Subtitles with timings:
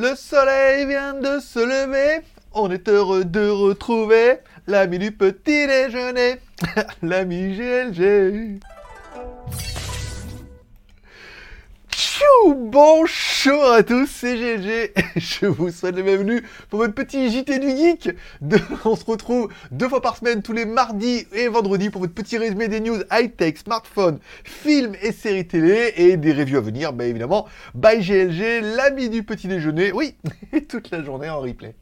[0.00, 2.22] Le soleil vient de se lever.
[2.54, 6.36] On est heureux de retrouver l'ami du petit déjeuner,
[7.02, 8.60] l'ami GLG.
[12.46, 17.58] Bonjour à tous, c'est GLG et je vous souhaite la bienvenue pour votre petit JT
[17.58, 18.10] du Geek.
[18.86, 22.38] On se retrouve deux fois par semaine, tous les mardis et vendredis pour votre petit
[22.38, 27.04] résumé des news high-tech, smartphones, films et séries télé et des reviews à venir, bah
[27.04, 30.14] évidemment, by GLG, l'ami du petit déjeuner, oui,
[30.54, 31.74] et toute la journée en replay.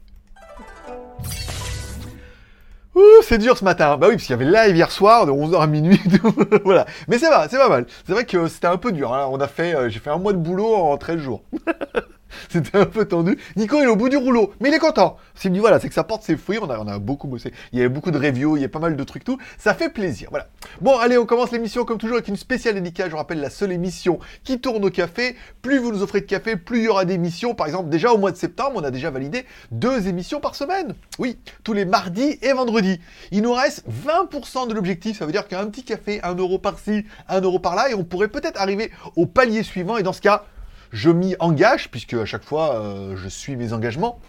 [2.99, 3.95] Ouh, c'est dur ce matin.
[3.97, 6.01] Bah oui, parce qu'il y avait live hier soir de 11h à minuit.
[6.65, 6.85] voilà.
[7.07, 7.85] Mais c'est va, c'est pas mal.
[8.05, 9.13] C'est vrai que c'était un peu dur.
[9.13, 9.27] hein.
[9.31, 11.43] On a fait, euh, j'ai fait un mois de boulot en 13 jours.
[12.49, 13.37] C'était un peu tendu.
[13.55, 15.17] Nico, il est au bout du rouleau, mais il est content.
[15.35, 16.59] S'il me dit, voilà, c'est que ça porte ses fruits.
[16.61, 17.53] On a, a beaucoup bossé.
[17.71, 19.37] Il y avait beaucoup de reviews, il y a pas mal de trucs, tout.
[19.57, 20.29] Ça fait plaisir.
[20.31, 20.47] Voilà.
[20.81, 23.09] Bon, allez, on commence l'émission comme toujours avec une spéciale dédicace.
[23.09, 25.35] Je rappelle la seule émission qui tourne au café.
[25.61, 27.55] Plus vous nous offrez de café, plus il y aura d'émissions.
[27.55, 30.95] Par exemple, déjà au mois de septembre, on a déjà validé deux émissions par semaine.
[31.17, 32.99] Oui, tous les mardis et vendredis.
[33.31, 35.19] Il nous reste 20% de l'objectif.
[35.19, 38.27] Ça veut dire qu'un petit café, un euro par-ci, un euro par-là, et on pourrait
[38.27, 39.97] peut-être arriver au palier suivant.
[39.97, 40.45] Et dans ce cas,
[40.91, 44.19] je m'y engage, puisque à chaque fois, euh, je suis mes engagements.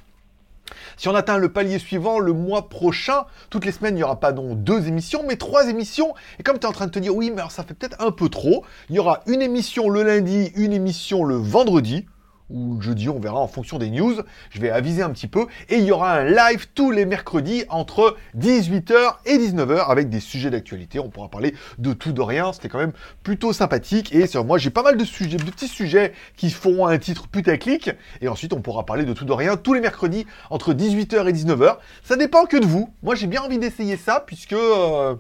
[0.97, 4.21] Si on atteint le palier suivant le mois prochain, toutes les semaines, il n'y aura
[4.21, 6.15] pas donc deux émissions, mais trois émissions.
[6.39, 8.01] Et comme tu es en train de te dire, oui, mais alors ça fait peut-être
[8.01, 12.07] un peu trop, il y aura une émission le lundi, une émission le vendredi,
[12.51, 14.15] ou jeudi, on verra en fonction des news.
[14.51, 15.47] Je vais aviser un petit peu.
[15.69, 20.21] Et il y aura un live tous les mercredis entre 18h et 19h avec des
[20.21, 20.99] sujets d'actualité.
[20.99, 22.53] On pourra parler de tout, de rien.
[22.53, 24.15] C'était quand même plutôt sympathique.
[24.15, 27.29] Et sur moi, j'ai pas mal de sujets, de petits sujets qui feront un titre
[27.29, 27.91] putaclic.
[28.21, 31.33] Et ensuite, on pourra parler de tout, de rien tous les mercredis entre 18h et
[31.33, 31.77] 19h.
[32.03, 32.93] Ça dépend que de vous.
[33.03, 34.53] Moi, j'ai bien envie d'essayer ça puisque...
[34.53, 35.15] euh,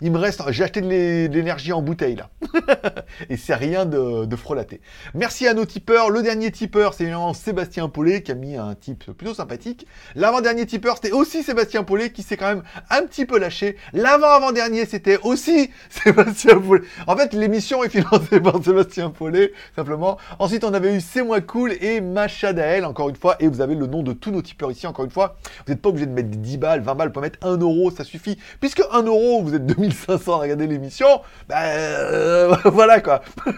[0.00, 2.30] il me reste, j'ai acheté de l'é- de l'énergie en bouteille là.
[3.30, 4.80] Et c'est rien de, frelaté.
[5.14, 6.10] Merci à nos tipeurs.
[6.10, 9.86] Le dernier tipeur, c'est évidemment Sébastien Paulet qui a mis un type plutôt sympathique.
[10.14, 13.76] L'avant-dernier tipeur, c'était aussi Sébastien Paulet qui s'est quand même un petit peu lâché.
[13.94, 16.82] L'avant-avant-dernier, c'était aussi Sébastien Paulet.
[17.06, 20.18] En fait, l'émission est financée par Sébastien Paulet, simplement.
[20.38, 23.36] Ensuite, on avait eu C'est moi cool et Macha Dael, encore une fois.
[23.40, 25.36] Et vous avez le nom de tous nos tipeurs ici, encore une fois.
[25.66, 27.56] Vous n'êtes pas obligé de mettre des 10 balles, 20 balles, vous pouvez mettre 1
[27.58, 28.38] euro, ça suffit.
[28.60, 31.06] Puisque 1 euro, vous êtes 2500 à regarder l'émission,
[31.48, 33.22] bah euh, voilà quoi.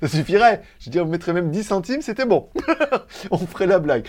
[0.00, 0.62] ça suffirait.
[0.80, 2.48] Je veux dire, mettrez même 10 centimes, c'était bon.
[3.30, 4.06] On ferait la blague.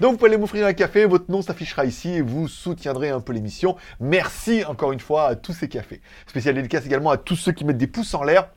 [0.00, 3.20] Donc vous pouvez aller m'offrir un café, votre nom s'affichera ici et vous soutiendrez un
[3.20, 3.76] peu l'émission.
[4.00, 6.00] Merci encore une fois à tous ces cafés.
[6.26, 8.48] Spécial dédicace également à tous ceux qui mettent des pouces en l'air.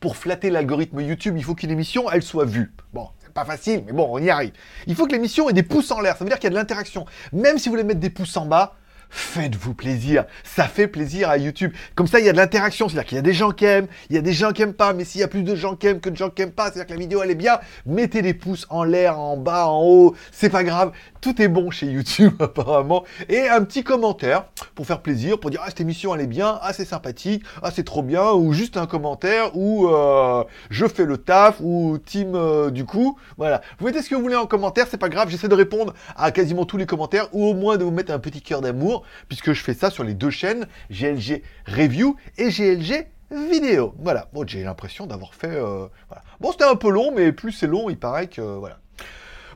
[0.00, 2.72] Pour flatter l'algorithme YouTube, il faut qu'une émission, elle soit vue.
[2.92, 4.52] Bon, pas facile, mais bon, on y arrive.
[4.86, 6.50] Il faut que l'émission ait des pouces en l'air, ça veut dire qu'il y a
[6.50, 7.04] de l'interaction.
[7.32, 8.74] Même si vous voulez mettre des pouces en bas,
[9.10, 10.24] faites-vous plaisir.
[10.44, 11.72] Ça fait plaisir à YouTube.
[11.94, 13.86] Comme ça, il y a de l'interaction, c'est-à-dire qu'il y a des gens qui aiment,
[14.10, 15.76] il y a des gens qui aiment pas, mais s'il y a plus de gens
[15.76, 17.58] qui aiment que de gens qui aiment pas, c'est-à-dire que la vidéo, elle est bien,
[17.84, 20.92] mettez des pouces en l'air, en bas, en haut, c'est pas grave.
[21.20, 23.04] Tout est bon chez YouTube, apparemment.
[23.28, 26.58] Et un petit commentaire pour faire plaisir, pour dire, ah, cette émission, elle est bien,
[26.62, 31.04] ah, c'est sympathique, ah, c'est trop bien, ou juste un commentaire, ou euh, je fais
[31.04, 33.18] le taf, ou team euh, du coup.
[33.36, 33.60] Voilà.
[33.78, 36.30] Vous mettez ce que vous voulez en commentaire, c'est pas grave, j'essaie de répondre à
[36.30, 38.95] quasiment tous les commentaires, ou au moins de vous mettre un petit cœur d'amour,
[39.28, 43.06] puisque je fais ça sur les deux chaînes, GLG Review et GLG
[43.50, 43.94] Vidéo.
[43.98, 44.28] Voilà.
[44.32, 45.48] Bon, j'ai l'impression d'avoir fait.
[45.56, 46.22] euh, voilà.
[46.40, 48.40] Bon, c'était un peu long, mais plus c'est long, il paraît que.
[48.40, 48.78] voilà.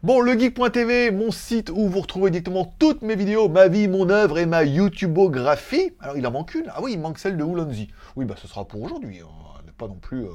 [0.02, 4.38] Bon, legeek.tv, mon site où vous retrouvez directement toutes mes vidéos, ma vie, mon œuvre
[4.38, 5.92] et ma YouTubeographie.
[6.00, 6.64] Alors, il en manque une.
[6.74, 7.88] Ah oui, il manque celle de Oulonzi.
[8.16, 9.20] Oui, bah, ce sera pour aujourd'hui.
[9.20, 9.28] hein.
[9.76, 10.24] Pas non plus.
[10.24, 10.30] euh,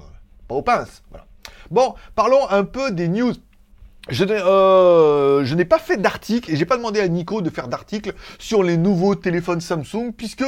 [0.47, 1.03] pas aux pinces.
[1.09, 1.25] Voilà.
[1.72, 3.33] Bon, parlons un peu des news.
[4.09, 7.49] Je n'ai, euh, je n'ai pas fait d'article et j'ai pas demandé à Nico de
[7.49, 10.45] faire d'article sur les nouveaux téléphones Samsung puisque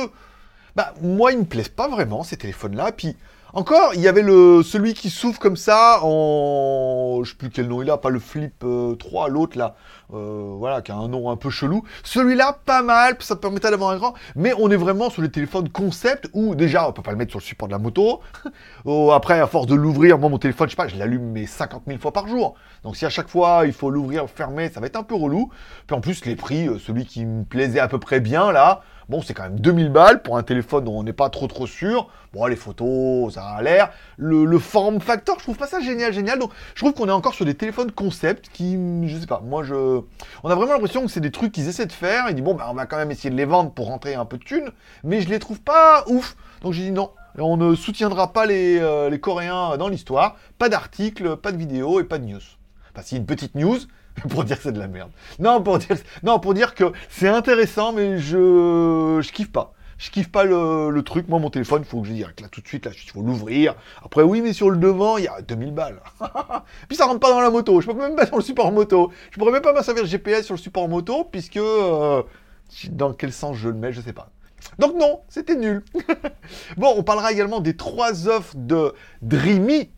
[0.75, 2.91] bah, moi, ils me plaisent pas vraiment, ces téléphones-là.
[2.91, 3.15] Puis,
[3.53, 7.21] encore, il y avait le, celui qui s'ouvre comme ça en...
[7.23, 9.75] Je sais plus quel nom il a, pas le Flip euh, 3, l'autre là.
[10.13, 11.83] Euh, voilà, qui a un nom un peu chelou.
[12.03, 14.13] Celui-là, pas mal, ça permettait d'avoir un grand.
[14.35, 17.31] Mais on est vraiment sur les téléphones concept où, déjà, on peut pas le mettre
[17.31, 18.21] sur le support de la moto.
[18.85, 21.45] Oh, après, à force de l'ouvrir, moi, mon téléphone, je sais pas, je l'allume mais
[21.45, 22.55] 50 000 fois par jour.
[22.83, 25.51] Donc, si à chaque fois, il faut l'ouvrir, fermer, ça va être un peu relou.
[25.87, 28.81] Puis en plus, les prix, euh, celui qui me plaisait à peu près bien, là,
[29.09, 31.65] Bon, c'est quand même 2000 balles pour un téléphone dont on n'est pas trop trop
[31.65, 32.09] sûr.
[32.33, 33.91] Bon, les photos, ça a l'air.
[34.17, 36.39] Le, form factor, je trouve pas ça génial, génial.
[36.39, 38.77] Donc, je trouve qu'on est encore sur des téléphones concept qui,
[39.07, 40.01] je sais pas, moi je.
[40.43, 42.25] On a vraiment l'impression que c'est des trucs qu'ils essaient de faire.
[42.27, 44.25] Ils disent, bon, bah, on va quand même essayer de les vendre pour rentrer un
[44.25, 44.71] peu de thunes.
[45.05, 46.35] Mais je les trouve pas ouf.
[46.61, 47.11] Donc, j'ai dit non.
[47.37, 50.35] On ne soutiendra pas les, euh, les Coréens dans l'histoire.
[50.57, 52.41] Pas d'article, pas de vidéo et pas de news.
[52.91, 53.77] Enfin, si, une petite news,
[54.29, 55.11] pour dire que c'est de la merde.
[55.39, 59.73] Non, pour dire, non, pour dire que c'est intéressant, mais je, je kiffe pas.
[59.97, 61.27] je kiffe pas le, truc.
[61.27, 63.21] Moi, mon téléphone, il faut que je dise là tout de suite, là, il faut
[63.21, 63.75] l'ouvrir.
[64.03, 66.01] Après, oui, mais sur le devant, il y a 2000 balles.
[66.87, 67.79] Puis ça rentre pas dans la moto.
[67.81, 69.11] Je peux même pas sur le support moto.
[69.31, 72.23] Je pourrais même pas me servir de GPS sur le support moto, puisque euh,
[72.89, 74.29] dans quel sens je le mets, je sais pas.
[74.79, 75.83] Donc non, c'était nul.
[76.77, 79.89] bon, on parlera également des trois offres de Dreamy.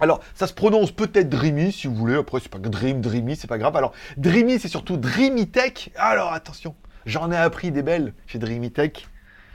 [0.00, 2.16] Alors, ça se prononce peut-être Dreamy, si vous voulez.
[2.16, 3.76] Après, c'est pas Dream, Dreamy, c'est pas grave.
[3.76, 5.90] Alors, Dreamy, c'est surtout Dreamy Tech.
[5.96, 6.74] Alors, attention,
[7.06, 8.92] j'en ai appris des belles chez Dreamy Tech.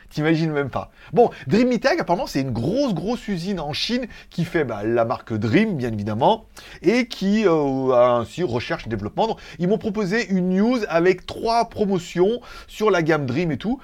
[0.09, 0.91] T'imagines même pas.
[1.13, 5.03] Bon, Dreamy Tech, apparemment, c'est une grosse, grosse usine en Chine qui fait bah, la
[5.03, 6.45] marque Dream, bien évidemment,
[6.81, 9.35] et qui euh, a ainsi recherche et développement.
[9.59, 13.81] Ils m'ont proposé une news avec trois promotions sur la gamme Dream et tout.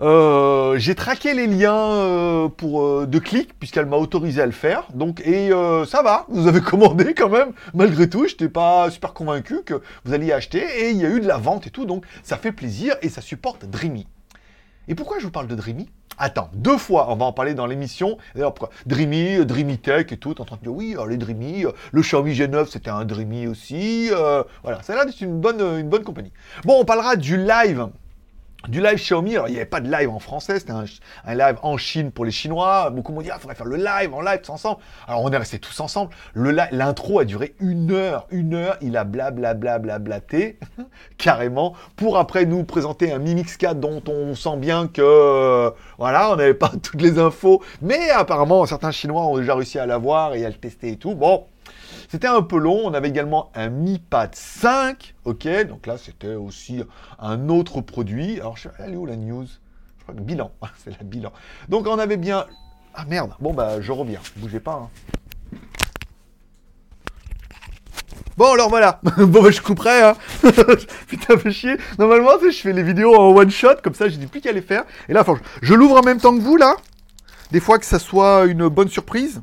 [0.00, 4.52] Euh, j'ai traqué les liens euh, pour euh, de clics puisqu'elle m'a autorisé à le
[4.52, 4.86] faire.
[4.94, 5.50] Donc et
[5.86, 7.52] ça va, vous avez commandé quand même.
[7.74, 11.10] Malgré tout, je n'étais pas super convaincu que vous alliez acheter et il y a
[11.10, 11.84] eu de la vente et tout.
[11.84, 14.06] Donc ça fait plaisir et ça supporte Dreamy.
[14.86, 15.88] Et pourquoi je vous parle de Dreamy?
[16.20, 18.18] Attends, deux fois, on va en parler dans l'émission.
[18.34, 22.00] D'ailleurs, pourquoi Dreamy, Dreamy Tech et tout, en train de dire oui, les Dreamy, le
[22.00, 24.10] Xiaomi G9 c'était un Dreamy aussi.
[24.62, 26.32] voilà, l'air d'être une bonne, une bonne compagnie.
[26.64, 27.88] Bon, on parlera du live
[28.66, 29.34] du live Xiaomi.
[29.34, 30.84] Alors, il n'y avait pas de live en français, c'était un,
[31.34, 32.90] live en Chine pour les Chinois.
[32.90, 34.80] Beaucoup m'ont dit, ah, faudrait faire le live en live tous ensemble.
[35.06, 36.10] Alors, on est restés tous ensemble.
[36.34, 38.26] L'intro a duré une heure.
[38.30, 40.58] Une heure, il a blablabla blaté,
[41.18, 46.32] carrément, pour après nous présenter un Mi Mix 4 dont on sent bien que, voilà,
[46.32, 47.62] on n'avait pas toutes les infos.
[47.80, 51.14] Mais apparemment, certains Chinois ont déjà réussi à l'avoir et à le tester et tout.
[51.14, 51.44] Bon,
[52.08, 52.80] c'était un peu long.
[52.84, 55.14] On avait également un Mi Pad 5.
[55.24, 56.82] Ok, donc là, c'était aussi
[57.18, 58.40] un autre produit.
[58.40, 59.46] Alors, elle est où la news?
[59.98, 60.50] Je crois que bilan.
[60.78, 61.32] C'est la bilan.
[61.68, 62.46] Donc, on avait bien.
[62.94, 63.32] Ah merde.
[63.40, 64.20] Bon, bah, je reviens.
[64.36, 64.82] Bougez pas.
[64.84, 64.88] Hein.
[68.36, 70.14] Bon alors voilà, bon bah, je couperai hein.
[71.08, 71.76] Putain fais chier.
[71.98, 74.62] Normalement je fais les vidéos en one shot, comme ça je dis plus qu'à les
[74.62, 74.84] faire.
[75.08, 75.24] Et là,
[75.60, 76.76] je l'ouvre en même temps que vous là.
[77.50, 79.42] Des fois que ça soit une bonne surprise.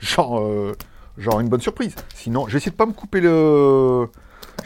[0.00, 0.76] Genre, euh,
[1.18, 1.94] genre une bonne surprise.
[2.14, 4.08] Sinon, je vais essayer de pas me couper le.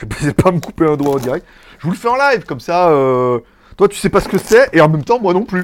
[0.01, 1.47] Je vais pas me couper un doigt en direct.
[1.79, 2.89] Je vous le fais en live, comme ça.
[2.89, 3.41] Euh,
[3.77, 5.63] toi, tu sais pas ce que c'est, et en même temps, moi non plus.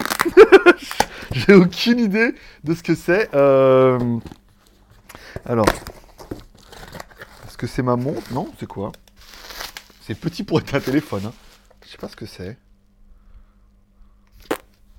[1.32, 3.30] J'ai aucune idée de ce que c'est.
[3.34, 4.18] Euh,
[5.46, 5.66] alors.
[7.46, 8.32] Est-ce que c'est ma montre?
[8.32, 8.92] Non, c'est quoi?
[10.02, 11.22] C'est petit pour être un téléphone.
[11.26, 11.32] Hein.
[11.84, 12.58] Je sais pas ce que c'est.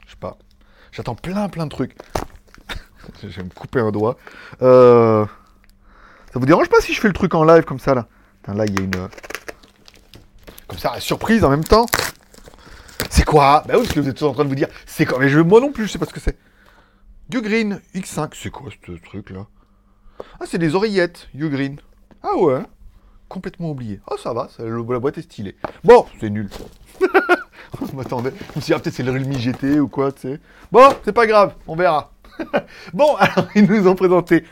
[0.05, 0.37] Je sais pas.
[0.91, 1.95] J'attends plein plein de trucs.
[3.21, 4.17] je vais me couper un doigt.
[4.61, 5.25] Euh...
[6.33, 8.07] Ça vous dérange pas si je fais le truc en live comme ça là?
[8.47, 9.09] Là, il y a une.
[10.67, 11.85] Comme ça, surprise en même temps.
[13.09, 13.63] C'est quoi?
[13.67, 15.19] Bah oui, parce que vous êtes tous en train de vous dire, c'est quoi?
[15.19, 16.37] Mais je, moi non plus, je sais pas ce que c'est.
[17.29, 19.45] Green X5, c'est quoi ce truc là?
[20.39, 21.77] Ah, c'est des oreillettes, Green.
[22.23, 22.63] Ah ouais
[23.27, 24.01] Complètement oublié.
[24.09, 25.55] Oh, ça va, la boîte est stylée.
[25.83, 26.49] Bon, c'est nul.
[27.81, 28.33] On m'attendait.
[28.53, 30.39] Je me suis dit, ah, peut-être c'est le Realme GT ou quoi, tu sais.
[30.71, 32.11] Bon, c'est pas grave, on verra.
[32.93, 34.45] bon, alors, ils nous ont présenté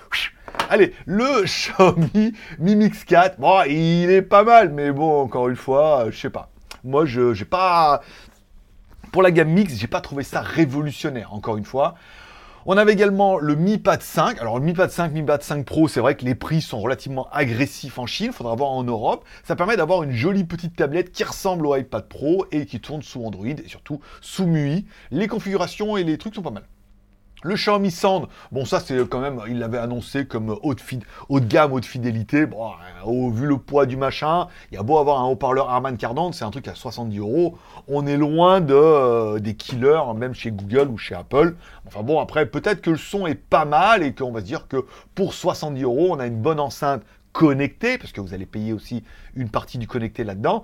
[0.70, 5.56] Allez, le Xiaomi Mi Mix 4, bon, il est pas mal, mais bon, encore une
[5.56, 6.50] fois, euh, je sais pas.
[6.84, 8.02] Moi, je j'ai pas...
[9.12, 11.96] Pour la gamme Mix, j'ai pas trouvé ça révolutionnaire, encore une fois.
[12.70, 14.42] On avait également le Mi Pad 5.
[14.42, 16.82] Alors le Mi Pad 5, Mi Pad 5 Pro, c'est vrai que les prix sont
[16.82, 18.34] relativement agressifs en Chine.
[18.34, 19.24] Faudra voir en Europe.
[19.46, 23.04] Ça permet d'avoir une jolie petite tablette qui ressemble au iPad Pro et qui tourne
[23.04, 24.86] sous Android et surtout sous MUI.
[25.12, 26.64] Les configurations et les trucs sont pas mal.
[27.44, 31.72] Le Xiaomi Sound, bon ça c'est quand même, il l'avait annoncé comme haut de gamme,
[31.72, 32.48] haute fidélité.
[32.48, 32.72] Bon,
[33.06, 36.32] au, vu le poids du machin, il y a beau avoir un haut-parleur Harman Kardon,
[36.32, 37.56] c'est un truc à 70 euros.
[37.88, 41.56] On est loin de, euh, des killers, même chez Google ou chez Apple.
[41.86, 44.68] Enfin bon, après peut-être que le son est pas mal et qu'on va se dire
[44.68, 48.74] que pour 70 euros, on a une bonne enceinte connectée, parce que vous allez payer
[48.74, 49.04] aussi
[49.36, 50.64] une partie du connecté là-dedans,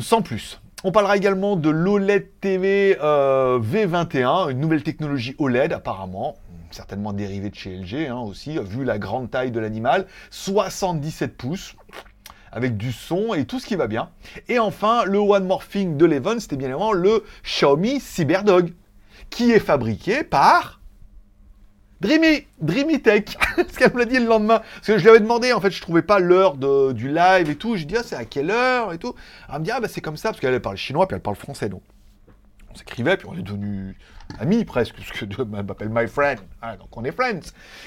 [0.00, 0.58] sans plus.
[0.88, 6.36] On parlera également de l'OLED TV euh, V21, une nouvelle technologie OLED apparemment,
[6.70, 11.74] certainement dérivée de chez LG hein, aussi, vu la grande taille de l'animal, 77 pouces
[12.52, 14.10] avec du son et tout ce qui va bien.
[14.46, 18.72] Et enfin, le One Morphing de l'Even, c'était bien évidemment le Xiaomi CyberDog,
[19.28, 20.80] qui est fabriqué par
[22.00, 23.24] Dreamy, Dreamy Tech,
[23.56, 24.58] ce qu'elle me l'a dit le lendemain.
[24.58, 27.56] Parce que je lui avais demandé, en fait, je trouvais pas l'heure du live et
[27.56, 27.76] tout.
[27.76, 29.14] Je dis, ah, c'est à quelle heure et tout.
[29.52, 31.36] Elle me dit, ah, bah, c'est comme ça, parce qu'elle parle chinois, puis elle parle
[31.36, 31.82] français, donc.
[32.76, 33.94] On s'écrivait, puis on est devenus
[34.38, 37.40] amis presque, parce que elle m'appelle my friend, ah, donc on est friends.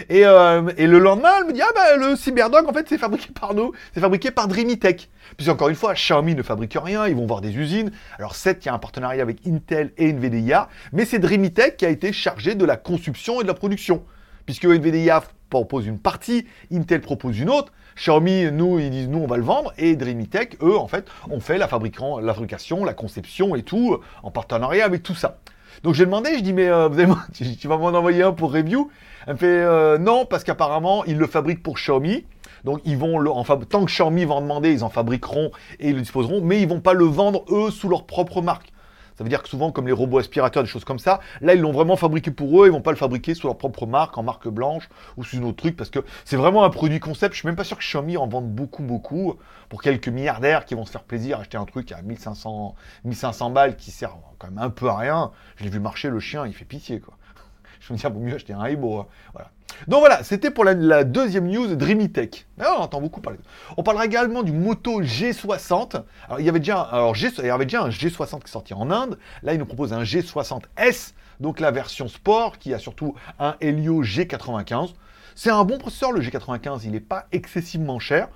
[0.10, 2.98] Et, euh, et, le lendemain, elle me dit, ah bah le Cyberdog, en fait, c'est
[2.98, 5.08] fabriqué par nous, c'est fabriqué par Dreamy Tech.
[5.38, 7.91] Puis encore une fois, Xiaomi ne fabrique rien, ils vont voir des usines.
[8.17, 11.75] Alors certes, il y a un partenariat avec Intel et NVIDIA, mais c'est Dreamy Tech
[11.77, 14.03] qui a été chargé de la conception et de la production
[14.50, 17.71] puisque NVIDIA propose une partie, Intel propose une autre.
[17.95, 21.39] Xiaomi, nous, ils disent nous on va le vendre et Dreamitech, eux, en fait, on
[21.39, 25.39] fait la, fabrication, la fabrication, la conception et tout en partenariat avec tout ça.
[25.83, 27.17] Donc j'ai demandé, je dis mais euh, vous
[27.59, 28.89] tu vas m'en envoyer un pour review
[29.27, 32.25] Elle me fait euh, non parce qu'apparemment ils le fabriquent pour Xiaomi.
[32.65, 35.89] Donc ils vont le, enfin, tant que Xiaomi va en demander, ils en fabriqueront et
[35.89, 38.71] ils le disposeront, mais ils vont pas le vendre eux sous leur propre marque.
[39.19, 41.59] Ça veut dire que souvent, comme les robots aspirateurs, des choses comme ça, là, ils
[41.59, 44.23] l'ont vraiment fabriqué pour eux, ils vont pas le fabriquer sous leur propre marque, en
[44.23, 47.33] marque blanche ou sous un autre truc, parce que c'est vraiment un produit concept.
[47.33, 49.35] Je suis même pas sûr que Xiaomi en vende beaucoup, beaucoup,
[49.67, 53.75] pour quelques milliardaires qui vont se faire plaisir, acheter un truc à 1500, 1500 balles
[53.75, 55.31] qui sert quand même un peu à rien.
[55.57, 57.15] Je l'ai vu marcher, le chien, il fait pitié, quoi.
[57.81, 58.99] Je me dis, vaut mieux acheter un Aibo.
[58.99, 59.07] Hein.
[59.33, 59.51] Voilà.
[59.88, 62.45] Donc voilà, c'était pour la, deuxième news Dreamitech.
[62.59, 63.39] Ah, on entend beaucoup parler.
[63.77, 66.03] On parlera également du Moto G60.
[66.27, 69.17] Alors il y avait déjà, un G60 qui est en Inde.
[69.43, 74.03] Là, il nous propose un G60S, donc la version sport, qui a surtout un Helio
[74.03, 74.93] G95.
[75.36, 78.27] C'est un bon processeur, le G95, il n'est pas excessivement cher.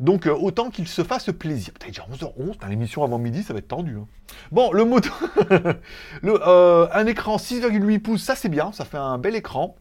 [0.00, 1.72] Donc euh, autant qu'il se fasse plaisir.
[1.72, 3.96] Putain, déjà 11h11, l'émission avant midi, ça va être tendu.
[3.96, 4.06] Hein.
[4.52, 5.08] Bon, le moto...
[6.24, 9.76] euh, un écran 6,8 pouces, ça c'est bien, ça fait un bel écran.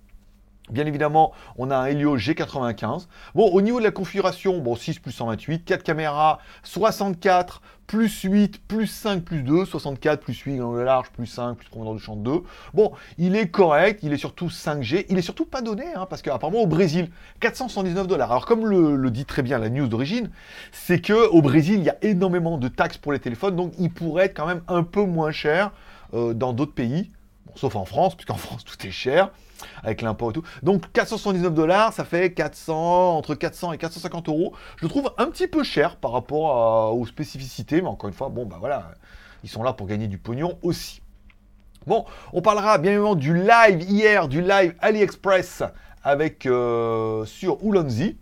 [0.72, 3.06] Bien évidemment, on a un Helio G95.
[3.36, 8.64] Bon, au niveau de la configuration, bon, 6 plus 128, 4 caméras, 64, plus 8,
[8.68, 12.00] plus 5, plus 2, 64, plus 8 dans le large, plus 5, plus profondeur de
[12.00, 12.42] champ 2.
[12.74, 16.24] Bon, il est correct, il est surtout 5G, il est surtout pas donné, hein, parce
[16.24, 17.10] qu'apparemment au Brésil,
[17.42, 18.32] 479 dollars.
[18.32, 20.32] Alors comme le, dit très bien la news d'origine,
[20.72, 23.92] c'est que au Brésil, il y a énormément de taxes pour les téléphones, donc il
[23.92, 25.72] pourrait être quand même un peu moins cher
[26.16, 27.12] euh, dans d'autres pays,
[27.54, 29.30] sauf en France, puisqu'en France tout est cher
[29.84, 30.44] avec l'impôt et tout.
[30.64, 34.54] Donc 479 dollars, ça fait 400, entre 400 et 450 euros.
[34.78, 38.46] Je trouve un petit peu cher par rapport aux spécificités, mais encore une fois, bon
[38.46, 38.92] bah voilà,
[39.44, 41.02] ils sont là pour gagner du pognon aussi.
[41.88, 45.64] Bon, on parlera bien évidemment du live hier, du live AliExpress
[46.04, 48.18] avec euh, sur Ulanzi.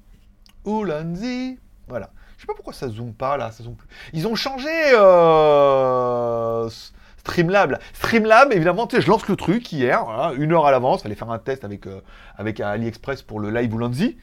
[0.66, 2.10] Ulanzi, voilà.
[2.36, 3.88] Je sais pas pourquoi ça zoome pas là, ça zoome plus.
[4.12, 6.70] Ils ont changé euh,
[7.24, 7.80] Streamlab.
[7.94, 10.06] Streamlab, évidemment, tu sais, je lance le truc hier,
[10.38, 12.01] une heure à l'avance, fallait faire un test avec, euh,
[12.38, 14.18] AliExpress pour le live Ulanzi.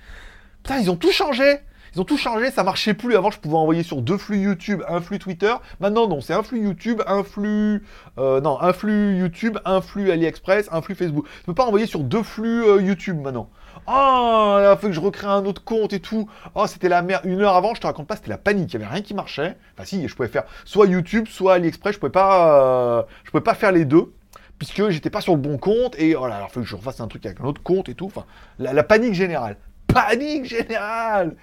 [0.63, 1.61] Putain, ils ont tout changé
[1.95, 3.17] ils ont tout changé, ça marchait plus.
[3.17, 5.53] Avant, je pouvais envoyer sur deux flux YouTube, un flux Twitter.
[5.81, 7.83] Maintenant, non, c'est un flux YouTube, un flux.
[8.19, 11.27] Euh, non, un flux YouTube, un flux AliExpress, un flux Facebook.
[11.41, 13.51] Je peux pas envoyer sur deux flux euh, YouTube maintenant.
[13.87, 16.29] Oh, il fallu que je recrée un autre compte et tout.
[16.55, 17.25] Oh, c'était la merde.
[17.25, 18.73] Une heure avant, je te raconte pas, c'était la panique.
[18.73, 19.57] Il y avait rien qui marchait.
[19.75, 21.95] Enfin, si, je pouvais faire soit YouTube, soit AliExpress.
[21.95, 24.13] Je pouvais pas, euh, pouvais pas faire les deux
[24.59, 27.01] puisque j'étais pas sur le bon compte et voilà, alors il faut que je refasse
[27.01, 28.13] un truc avec un autre compte et tout.
[28.59, 29.57] La panique générale.
[29.87, 31.35] Panique générale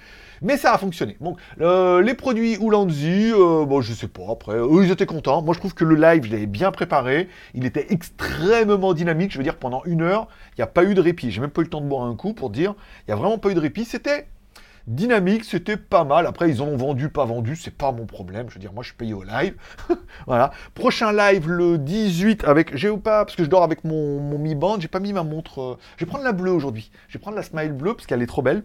[0.41, 1.17] mais ça a fonctionné.
[1.21, 5.41] Donc, les produits Ulanzi, euh, bon, je sais pas, après, eux, ils étaient contents.
[5.41, 7.29] Moi, je trouve que le live, je l'avais bien préparé.
[7.53, 9.31] Il était extrêmement dynamique.
[9.31, 11.31] Je veux dire, pendant une heure, il n'y a pas eu de répit.
[11.31, 12.75] J'ai même pas eu le temps de boire un coup pour dire,
[13.07, 13.85] il n'y a vraiment pas eu de répit.
[13.85, 14.27] C'était
[14.87, 16.25] dynamique, c'était pas mal.
[16.25, 18.47] Après, ils ont vendu, pas vendu, c'est pas mon problème.
[18.49, 19.55] Je veux dire, moi, je suis payé au live.
[20.27, 20.51] voilà.
[20.73, 22.75] Prochain live le 18 avec.
[22.75, 25.13] J'ai ou pas, parce que je dors avec mon, mon Mi Band, j'ai pas mis
[25.13, 25.61] ma montre.
[25.61, 26.91] Euh, je vais prendre la bleue aujourd'hui.
[27.07, 28.63] Je vais prendre la Smile bleue parce qu'elle est trop belle.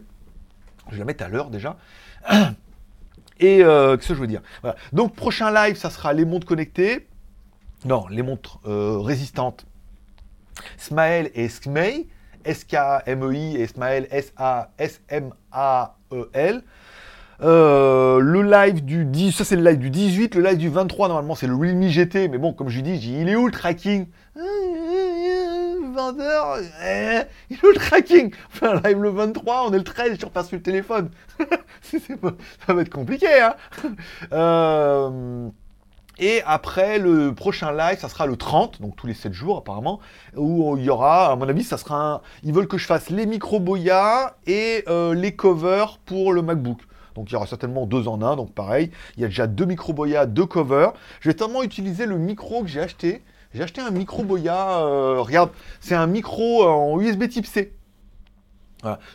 [0.87, 1.77] Je vais la mettre à l'heure déjà.
[3.39, 4.41] Et euh, qu'est-ce que je veux dire?
[4.91, 7.07] Donc, prochain live, ça sera les montres connectées.
[7.85, 9.65] Non, les montres euh, résistantes.
[10.77, 12.07] Smael et Smei.
[12.45, 14.63] S-K-M-E-I et Smael S-A-S-M-A-E-L.
[17.41, 21.07] Euh, le live du 10, ça c'est le live du 18, le live du 23,
[21.07, 23.51] normalement c'est le Realme GT, mais bon, comme je lui dis, il est où le
[23.51, 24.05] tracking
[25.93, 28.33] vendeur, eh, il est le tracking.
[28.61, 31.09] Live le 23, on est le 13, je repasse sur le téléphone.
[31.81, 33.55] ça va être compliqué, hein.
[34.31, 35.49] Euh,
[36.19, 39.99] et après, le prochain live, ça sera le 30, donc tous les 7 jours apparemment,
[40.35, 42.21] où il y aura, à mon avis, ça sera un...
[42.43, 46.79] Ils veulent que je fasse les micro boya et euh, les covers pour le MacBook.
[47.15, 49.65] Donc il y aura certainement deux en un, donc pareil, il y a déjà deux
[49.65, 50.93] micro boya, deux covers.
[51.19, 53.23] Je vais tellement utiliser le micro que j'ai acheté
[53.53, 54.79] j'ai acheté un micro Boya.
[54.79, 57.73] Euh, regarde, c'est un micro en USB type C.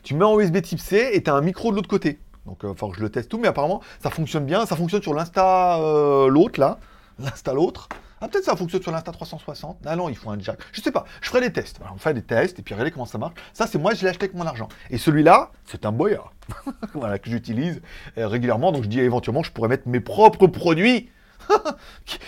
[0.02, 2.18] Tu mets en USB type C et tu as un micro de l'autre côté.
[2.47, 4.64] Donc, il euh, faut que je le teste tout, mais apparemment, ça fonctionne bien.
[4.64, 6.78] Ça fonctionne sur l'Insta euh, l'autre, là.
[7.18, 7.88] L'Insta l'autre.
[8.21, 9.78] Ah, peut-être ça fonctionne sur l'Insta 360.
[9.85, 10.59] Ah non, il faut un jack.
[10.73, 11.04] Je sais pas.
[11.21, 11.78] Je ferai des tests.
[11.95, 13.35] on fait des tests et puis regardez comment ça marche.
[13.52, 14.68] Ça, c'est moi, je l'ai acheté avec mon argent.
[14.90, 16.23] Et celui-là, c'est un Boya.
[16.95, 17.80] voilà, que j'utilise
[18.16, 18.73] régulièrement.
[18.73, 21.11] Donc, je dis éventuellement, je pourrais mettre mes propres produits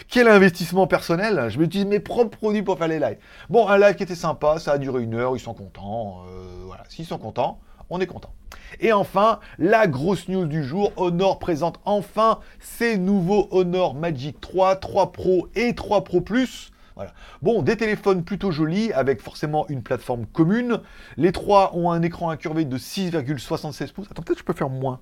[0.09, 3.19] Quel investissement personnel Je m'utilise mes propres produits pour faire les lives.
[3.49, 6.23] Bon, un live qui était sympa, ça a duré une heure, ils sont contents.
[6.29, 8.33] Euh, voilà, s'ils sont contents, on est content.
[8.81, 14.77] Et enfin, la grosse news du jour, Honor présente enfin ses nouveaux Honor Magic 3,
[14.77, 16.71] 3 Pro et 3 Pro Plus.
[16.97, 17.13] Voilà.
[17.41, 20.81] Bon, des téléphones plutôt jolis, avec forcément une plateforme commune.
[21.17, 24.09] Les trois ont un écran incurvé de 6,76 pouces.
[24.11, 25.01] Attends, peut-être que je peux faire moins.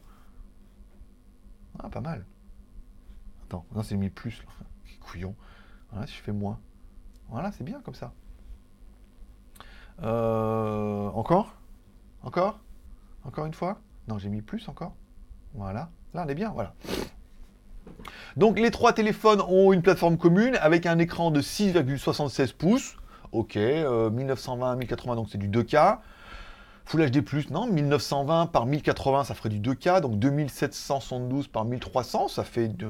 [1.82, 2.24] Ah, pas mal.
[3.52, 4.66] Non, c'est mis plus, là.
[5.00, 5.34] Couillon.
[5.90, 6.58] Voilà, si je fais moins.
[7.28, 8.12] Voilà, c'est bien comme ça.
[10.02, 11.54] Euh, encore?
[12.22, 12.60] Encore?
[13.24, 13.78] Encore une fois?
[14.06, 14.94] Non, j'ai mis plus encore.
[15.54, 15.90] Voilà.
[16.14, 16.74] Là, on est bien, voilà.
[18.36, 22.96] Donc les trois téléphones ont une plateforme commune avec un écran de 6,76 pouces.
[23.32, 25.98] Ok, 1920 1080 donc c'est du 2K.
[26.88, 32.44] Full HD+, non, 1920 par 1080 ça ferait du 2K, donc 2772 par 1300 ça
[32.44, 32.86] fait de...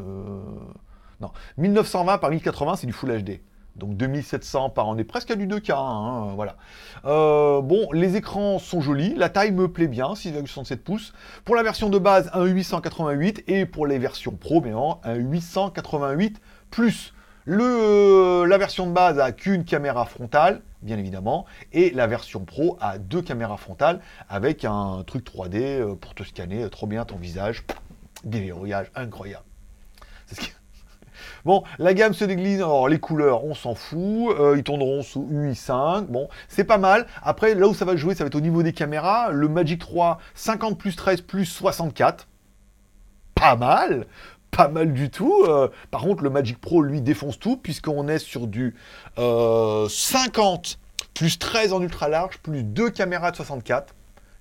[1.20, 3.40] Non, 1920 par 1080 c'est du Full HD.
[3.74, 6.54] Donc 2700 par, on est presque à du 2K, hein, voilà.
[7.06, 11.12] Euh, bon, les écrans sont jolis, la taille me plaît bien, 6,67 pouces.
[11.44, 16.40] Pour la version de base, un 888 et pour les versions Pro, bien un 888
[16.70, 17.14] plus.
[17.46, 22.78] Le, la version de base a qu'une caméra frontale, bien évidemment, et la version Pro
[22.80, 27.16] a deux caméras frontales avec un truc 3D euh, pour te scanner trop bien ton
[27.16, 27.64] visage.
[28.24, 29.44] Déverrouillage incroyable.
[31.44, 35.26] Bon, la gamme se déglise, alors les couleurs, on s'en fout, euh, ils tourneront sous
[35.32, 37.06] UI5, bon, c'est pas mal.
[37.22, 39.80] Après, là où ça va jouer, ça va être au niveau des caméras, le Magic
[39.80, 42.28] 3, 50 plus 13 plus 64,
[43.34, 44.06] pas mal,
[44.50, 45.44] pas mal du tout.
[45.46, 48.74] Euh, par contre, le Magic Pro, lui, défonce tout, puisqu'on est sur du
[49.16, 49.86] 50 euh,
[51.14, 53.94] plus 13 en ultra large, plus 2 caméras de 64.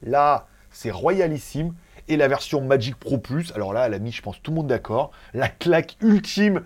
[0.04, 1.74] Là, c'est royalissime
[2.08, 3.52] et la version Magic Pro Plus.
[3.54, 5.12] Alors là, elle a mis, je pense, tout le monde d'accord.
[5.34, 6.64] La claque ultime,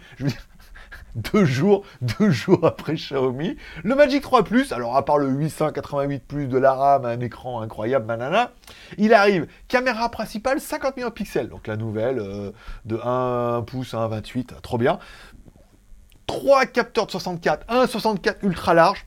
[1.15, 1.83] deux jours,
[2.19, 3.57] deux jours après Xiaomi.
[3.83, 7.61] Le Magic 3 Plus, alors à part le 888 Plus de la RAM, un écran
[7.61, 8.51] incroyable, banana,
[8.97, 9.47] il arrive.
[9.67, 11.49] Caméra principale, 50 millions de pixels.
[11.49, 12.51] Donc la nouvelle, euh,
[12.85, 14.99] de 1 pouce à 1,28, trop bien.
[16.27, 19.05] Trois capteurs de 64, un 64 ultra large,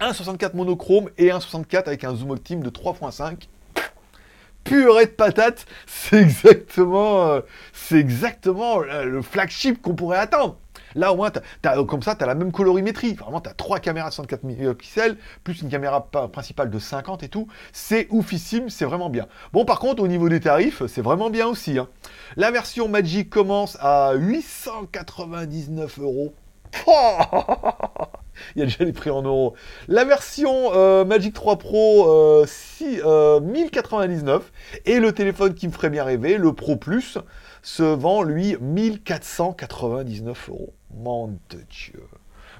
[0.00, 3.48] un 64 monochrome et un 64 avec un zoom optime de 3.5
[4.68, 7.40] purée de patates, c'est exactement, euh,
[7.72, 10.56] c'est exactement euh, le flagship qu'on pourrait attendre.
[10.94, 11.30] Là, au moins,
[11.86, 13.14] comme ça, tu as la même colorimétrie.
[13.14, 17.28] Vraiment, tu as trois caméras de 64 pixels, plus une caméra principale de 50 et
[17.28, 17.48] tout.
[17.72, 19.26] C'est oufissime, c'est vraiment bien.
[19.52, 21.78] Bon, par contre, au niveau des tarifs, c'est vraiment bien aussi.
[21.78, 21.88] Hein.
[22.36, 26.34] La version Magic commence à 899 euros.
[28.54, 29.54] Il y a déjà les prix en euros.
[29.88, 32.44] La version euh, Magic 3 Pro,
[33.42, 34.42] 1099.
[34.42, 37.18] Euh, et le téléphone qui me ferait bien rêver, le Pro Plus,
[37.62, 40.74] se vend, lui, 1499 euros.
[40.94, 41.38] Mon
[41.70, 42.02] Dieu.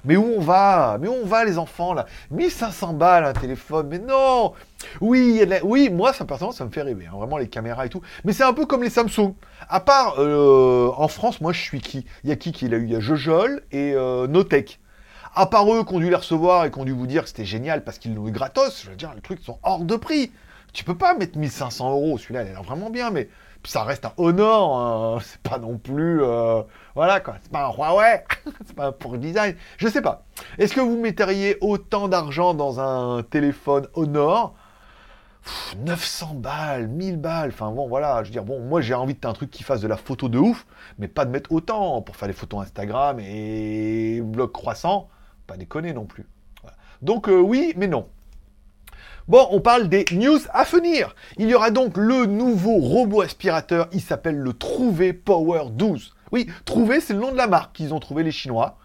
[0.05, 0.97] Mais où on va?
[0.99, 2.05] Mais où on va, les enfants, là?
[2.31, 4.53] 1500 balles, un téléphone, mais non
[5.01, 8.01] Oui, oui moi, ça, personnellement, ça me fait rêver, hein, vraiment, les caméras et tout.
[8.23, 9.33] Mais c'est un peu comme les Samsung.
[9.67, 12.05] À part, euh, en France, moi, je suis qui?
[12.23, 12.83] Il y a qui qui l'a eu?
[12.83, 14.79] Il y a Jojol et euh, Notech.
[15.35, 17.29] À part eux qui ont dû les recevoir et qui ont dû vous dire que
[17.29, 19.95] c'était génial parce qu'ils l'ont eu gratos, je veux dire, les trucs sont hors de
[19.95, 20.31] prix.
[20.73, 23.29] Tu peux pas mettre 1500 euros, celui-là, il a l'air vraiment bien, mais
[23.63, 25.19] ça reste un Honor, hein.
[25.23, 26.21] c'est pas non plus...
[26.23, 26.61] Euh,
[26.95, 28.23] voilà quoi, c'est pas un Huawei,
[28.65, 30.25] c'est pas pour design, je sais pas.
[30.57, 34.55] Est-ce que vous metteriez autant d'argent dans un téléphone Honor?
[35.77, 39.27] 900 balles, 1000 balles, enfin bon voilà, je veux dire, bon, moi j'ai envie de
[39.27, 40.65] un truc qui fasse de la photo de ouf,
[40.97, 45.09] mais pas de mettre autant pour faire des photos Instagram et blog croissant,
[45.47, 46.27] pas déconner non plus.
[47.01, 48.07] Donc euh, oui, mais non.
[49.29, 51.15] Bon, on parle des news à venir.
[51.37, 56.15] Il y aura donc le nouveau robot aspirateur, il s'appelle le Trouvé Power 12.
[56.31, 58.79] Oui, Trouvé, c'est le nom de la marque qu'ils ont trouvé les Chinois.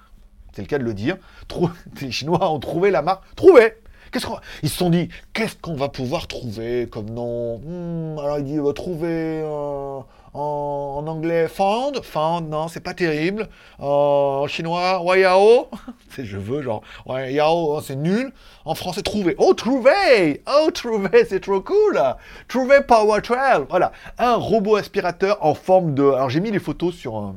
[0.53, 1.17] C'est le cas de le dire.
[2.03, 3.23] les Chinois ont trouvé la marque.
[3.37, 3.73] Trouvé
[4.13, 4.37] Qu'est-ce qu'on...
[4.63, 7.61] Ils se sont dit, qu'est-ce qu'on va pouvoir trouver comme nom?
[7.65, 9.43] Hmm, Alors il dit, va trouver
[10.35, 13.49] en, anglais found, found, non, c'est pas terrible.
[13.79, 15.69] en chinois, wayao,
[16.11, 18.33] c'est je veux, genre, wayao, c'est nul.
[18.65, 19.35] En français, trouver.
[19.39, 22.01] Oh, trouver Oh, trouver, c'est trop cool
[22.49, 26.03] Trouver Power 12 Voilà, un robot aspirateur en forme de...
[26.03, 27.35] Alors j'ai mis les photos sur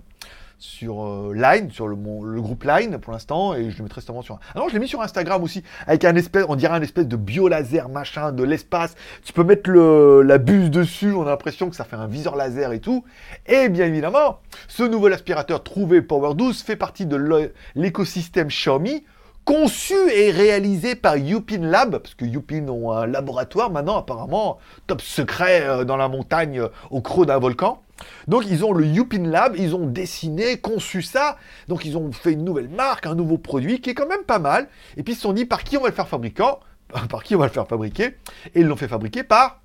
[0.59, 4.39] sur euh, Line, sur le, groupe Line pour l'instant, et je le mettrai sûrement sur.
[4.55, 7.07] Ah non, je l'ai mis sur Instagram aussi, avec un espèce, on dirait un espèce
[7.07, 8.95] de bio-laser machin de l'espace.
[9.23, 12.71] Tu peux mettre la buse dessus, on a l'impression que ça fait un viseur laser
[12.73, 13.03] et tout.
[13.45, 19.03] Et bien évidemment, ce nouvel aspirateur trouvé Power 12 fait partie de l'écosystème Xiaomi
[19.47, 25.01] conçu et réalisé par Yupin Lab, parce que Yupin ont un laboratoire maintenant apparemment top
[25.01, 27.81] secret euh, dans la montagne euh, au creux d'un volcan.
[28.27, 32.33] Donc ils ont le Yupin Lab, ils ont dessiné, conçu ça, donc ils ont fait
[32.33, 35.15] une nouvelle marque, un nouveau produit qui est quand même pas mal, et puis ils
[35.15, 36.51] se sont dit par qui on va le faire fabriquer,
[37.09, 38.15] par qui on va le faire fabriquer,
[38.53, 39.61] et ils l'ont fait fabriquer par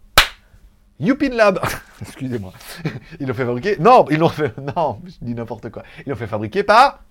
[1.00, 1.60] Yupin Lab.
[2.00, 2.52] Excusez-moi.
[3.20, 3.76] Ils l'ont fait fabriquer.
[3.80, 4.52] Non, ils l'ont fait.
[4.76, 5.82] Non, je dis n'importe quoi.
[6.06, 7.02] Ils l'ont fait fabriquer par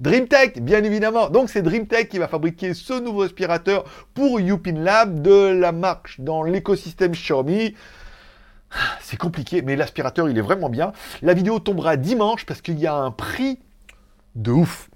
[0.00, 1.28] DreamTech, bien évidemment.
[1.28, 3.84] Donc c'est DreamTech qui va fabriquer ce nouveau aspirateur
[4.14, 7.74] pour Yupin Lab de la marque dans l'écosystème Xiaomi.
[9.00, 10.92] C'est compliqué, mais l'aspirateur, il est vraiment bien.
[11.22, 13.58] La vidéo tombera dimanche parce qu'il y a un prix
[14.34, 14.90] de ouf.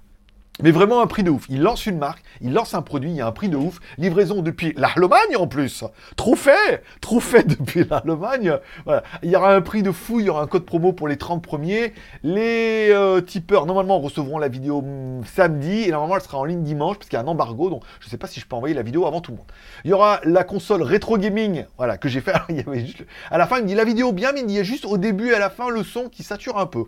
[0.61, 1.47] Mais vraiment un prix de ouf.
[1.49, 3.79] Il lance une marque, il lance un produit, il y a un prix de ouf.
[3.97, 5.83] Livraison depuis l'Allemagne en plus.
[6.15, 8.59] Trop fait Trop fait depuis l'Allemagne.
[8.85, 9.01] Voilà.
[9.23, 11.17] Il y aura un prix de fou, il y aura un code promo pour les
[11.17, 11.93] 30 premiers.
[12.21, 16.61] Les euh, tipeurs, normalement, recevront la vidéo mm, samedi et normalement, elle sera en ligne
[16.61, 17.71] dimanche parce qu'il y a un embargo.
[17.71, 19.51] Donc, je ne sais pas si je peux envoyer la vidéo avant tout le monde.
[19.85, 22.33] Il y aura la console rétro gaming, voilà, que j'ai fait.
[22.49, 23.03] il y avait juste...
[23.31, 24.99] À la fin, il me dit la vidéo bien, mais il y a juste au
[24.99, 26.85] début et à la fin le son qui sature un peu.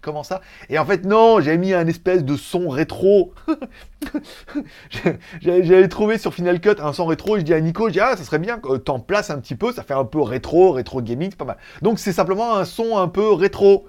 [0.00, 3.32] Comment ça Et en fait non, j'ai mis un espèce de son rétro.
[5.40, 8.16] J'avais trouvé sur Final Cut un son rétro je dis à Nico, je dis ah
[8.16, 11.00] ça serait bien que t'en places un petit peu, ça fait un peu rétro, rétro
[11.02, 11.58] gaming, c'est pas mal.
[11.82, 13.86] Donc c'est simplement un son un peu rétro,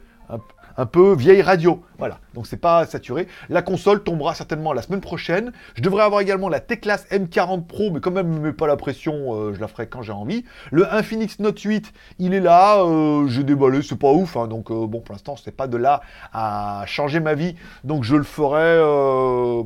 [0.78, 1.84] un peu vieille radio.
[1.98, 3.28] Voilà, donc c'est pas saturé.
[3.50, 5.52] La console tombera certainement la semaine prochaine.
[5.76, 8.78] Je devrais avoir également la T-Class M40 Pro, mais quand même, ne mets pas la
[8.78, 10.46] pression, euh, je la ferai quand j'ai envie.
[10.72, 14.70] Le Infinix Note 8, il est là, euh, j'ai déballé, c'est pas ouf, hein, donc
[14.70, 18.24] euh, bon, pour l'instant, c'est pas de là à changer ma vie, donc je le
[18.24, 18.78] ferai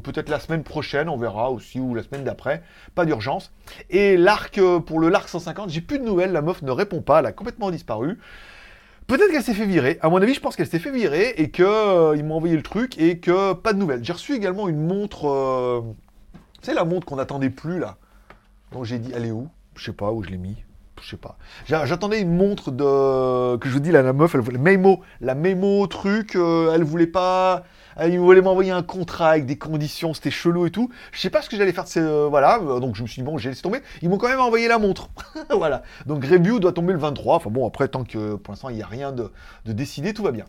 [0.03, 2.63] peut-être la semaine prochaine, on verra aussi, ou la semaine d'après,
[2.95, 3.51] pas d'urgence.
[3.89, 7.19] Et l'arc, pour le l'arc 150, j'ai plus de nouvelles, la meuf ne répond pas,
[7.19, 8.17] elle a complètement disparu.
[9.11, 9.99] Peut-être qu'elle s'est fait virer.
[10.01, 12.63] À mon avis, je pense qu'elle s'est fait virer et qu'ils euh, m'ont envoyé le
[12.63, 14.05] truc et que pas de nouvelles.
[14.05, 15.27] J'ai reçu également une montre.
[15.27, 15.81] Euh,
[16.61, 17.97] c'est la montre qu'on n'attendait plus là.
[18.71, 19.49] Donc j'ai dit, elle est où?
[19.75, 20.63] Je sais pas où je l'ai mis.
[21.01, 21.37] Je sais pas.
[21.65, 23.57] J'attendais une montre de.
[23.57, 24.57] Que je vous dis, la meuf, elle voulait.
[24.57, 25.01] Memo.
[25.19, 27.65] La Memo truc, euh, elle voulait pas.
[27.99, 30.89] Euh, il voulait m'envoyer un contrat avec des conditions, c'était chelou et tout.
[31.11, 31.99] Je sais pas ce que j'allais faire de ces.
[31.99, 33.81] Euh, voilà, euh, donc je me suis dit, bon, j'ai laissé tomber.
[34.01, 35.09] Ils m'ont quand même envoyé la montre.
[35.49, 35.83] voilà.
[36.05, 37.35] Donc review doit tomber le 23.
[37.35, 39.31] Enfin bon, après, tant que pour l'instant, il n'y a rien de,
[39.65, 40.45] décidé, tout va bien.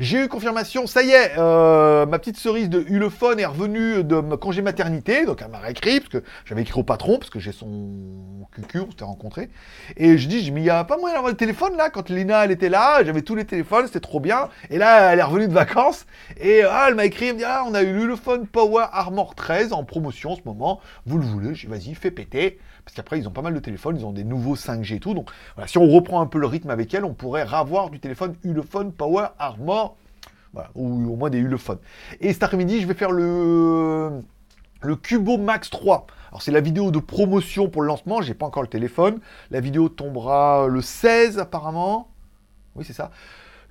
[0.00, 4.62] J'ai eu confirmation, ça y est, ma petite cerise de Ulefone est revenue de congé
[4.62, 5.24] maternité.
[5.24, 8.80] Donc elle m'a réécrit, parce que j'avais écrit au patron, parce que j'ai son cucu,
[8.80, 9.50] on s'était rencontré.
[9.96, 11.90] Et je dis, mais il n'y a pas moyen d'avoir le téléphone là.
[11.90, 14.48] Quand Lina, elle était là, j'avais tous les téléphones, c'était trop bien.
[14.70, 16.06] Et là, elle est revenue de vacances.
[16.40, 20.32] Et ah, elle m'a écrit, ah, on a eu l'Ulefone Power Armor 13 en promotion
[20.32, 20.80] en ce moment.
[21.06, 22.58] Vous le voulez Je vas-y, fais péter.
[22.84, 25.14] Parce qu'après, ils ont pas mal de téléphones, ils ont des nouveaux 5G et tout.
[25.14, 28.00] Donc, voilà, si on reprend un peu le rythme avec elle, on pourrait ravoir du
[28.00, 29.96] téléphone Ulefone Power Armor.
[30.74, 31.78] Ou au moins des Ulefone.
[32.20, 34.20] Et cet après-midi, je vais faire le,
[34.82, 36.06] le Cubo Max 3.
[36.28, 38.20] Alors, c'est la vidéo de promotion pour le lancement.
[38.20, 39.20] J'ai pas encore le téléphone.
[39.50, 42.10] La vidéo tombera le 16, apparemment.
[42.74, 43.10] Oui, c'est ça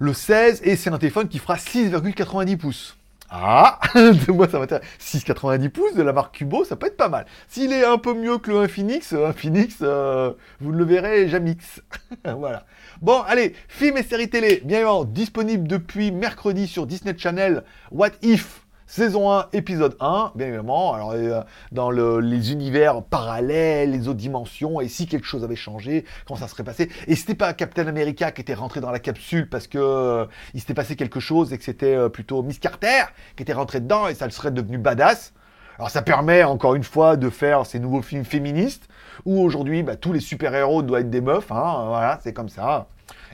[0.01, 2.97] le 16, et c'est un téléphone qui fera 6,90 pouces.
[3.33, 3.79] Ah,
[4.27, 4.83] moi ça m'intéresse.
[4.99, 7.25] 6,90 pouces de la marque Cubo, ça peut être pas mal.
[7.47, 11.81] S'il est un peu mieux que le Infinix, Infinix, euh, vous le verrez, Jamix.
[12.25, 12.65] voilà.
[13.01, 17.63] Bon, allez, films et séries télé, bien évidemment, disponible depuis mercredi sur Disney Channel.
[17.89, 18.60] What If?
[18.91, 20.93] Saison 1, épisode 1, bien évidemment.
[20.93, 21.39] Alors, euh,
[21.71, 26.49] dans les univers parallèles, les autres dimensions, et si quelque chose avait changé, comment ça
[26.49, 26.89] serait passé?
[27.07, 30.59] Et c'était pas Captain America qui était rentré dans la capsule parce que euh, il
[30.59, 33.03] s'était passé quelque chose et que c'était euh, plutôt Miss Carter
[33.37, 35.31] qui était rentrée dedans et ça le serait devenu badass.
[35.77, 38.89] Alors, ça permet encore une fois de faire ces nouveaux films féministes
[39.23, 41.49] où aujourd'hui, bah, tous les super-héros doivent être des meufs.
[41.49, 42.87] Hein, voilà, c'est comme ça.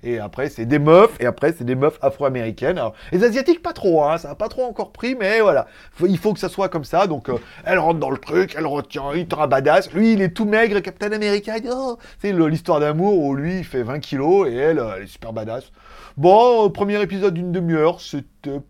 [0.04, 2.82] Et après, c'est des meufs, et après, c'est des meufs afro-américaines.
[3.12, 5.68] les Asiatiques, pas trop, hein, ça n'a pas trop encore pris, mais voilà.
[6.08, 7.08] il faut que ça soit comme ça.
[7.08, 9.92] Donc, euh, elle rentre dans le truc, elle retient, il badass.
[9.94, 11.56] Lui, il est tout maigre, Captain America.
[11.72, 11.98] Oh.
[12.20, 15.72] C'est l'histoire d'amour où lui, il fait 20 kilos, et elle, elle est super badass.
[16.16, 18.62] Bon, euh, premier épisode d'une demi-heure, c'était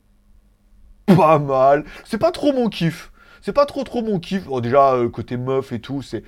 [1.06, 1.86] pas mal.
[2.06, 3.12] C'est pas trop mon kiff.
[3.48, 4.44] C'est pas trop trop mon kiff.
[4.62, 6.22] Déjà, euh, côté meuf et tout, c'est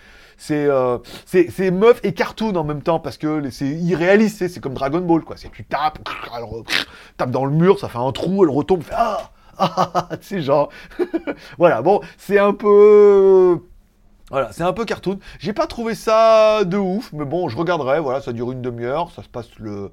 [0.51, 4.73] euh, c'est c'est meuf et cartoon en même temps parce que c'est irréaliste, c'est comme
[4.73, 5.36] Dragon Ball quoi.
[5.36, 5.99] C'est tu tapes,
[7.17, 10.69] tape dans le mur, ça fait un trou, elle retombe, fait ah ah, c'est genre
[11.58, 13.60] voilà bon c'est un peu
[14.32, 15.19] voilà, c'est un peu cartoon.
[15.39, 17.99] J'ai pas trouvé ça de ouf, mais bon, je regarderai.
[17.99, 19.91] Voilà, ça dure une demi-heure, ça se passe le,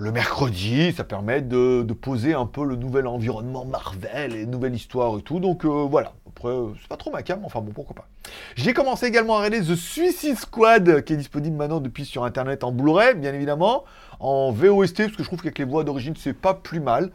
[0.00, 5.18] le mercredi, ça permet de, poser un peu le nouvel environnement Marvel et nouvelle histoire
[5.18, 5.40] et tout.
[5.40, 8.08] Donc euh, voilà, après, c'est pas trop ma cam, enfin bon, pourquoi pas.
[8.56, 12.64] J'ai commencé également à regarder The Suicide Squad, qui est disponible maintenant depuis sur internet
[12.64, 13.84] en Blu-ray, bien évidemment,
[14.20, 17.10] en VOST, parce que je trouve qu'avec les voix d'origine, c'est pas plus mal.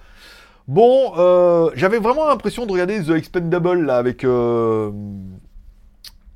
[0.67, 4.23] Bon, euh, j'avais vraiment l'impression de regarder The Expendable là, avec.
[4.23, 4.91] Euh,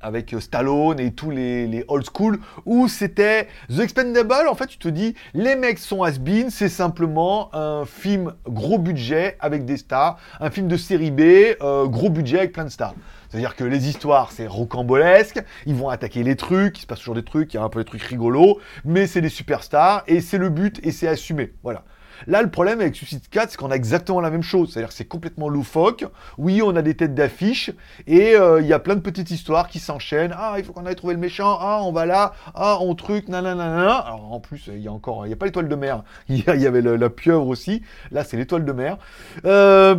[0.00, 4.78] avec euh, Stallone et tous les, old school, où c'était The Expendable, en fait, tu
[4.78, 10.18] te dis, les mecs sont has-been, c'est simplement un film gros budget avec des stars,
[10.40, 11.20] un film de série B,
[11.62, 12.94] euh, gros budget avec plein de stars.
[13.28, 17.14] C'est-à-dire que les histoires, c'est rocambolesque, ils vont attaquer les trucs, il se passe toujours
[17.14, 20.20] des trucs, il y a un peu des trucs rigolos, mais c'est des superstars, et
[20.20, 21.52] c'est le but, et c'est assumé.
[21.62, 21.84] Voilà.
[22.26, 24.72] Là, le problème avec Suicide 4, c'est qu'on a exactement la même chose.
[24.72, 26.04] C'est-à-dire que c'est complètement loufoque.
[26.38, 27.70] Oui, on a des têtes d'affiche.
[28.06, 30.34] Et euh, il y a plein de petites histoires qui s'enchaînent.
[30.36, 31.58] Ah, il faut qu'on aille trouver le méchant.
[31.60, 32.32] Ah, on va là.
[32.54, 33.28] Ah, on truc.
[33.28, 33.96] Nanana.
[33.98, 35.26] Alors, en plus, il y a encore.
[35.26, 36.02] Il n'y a pas l'étoile de mer.
[36.28, 37.82] Il y, avait la pieuvre aussi.
[38.10, 38.98] Là, c'est l'étoile de mer.
[39.44, 39.96] Euh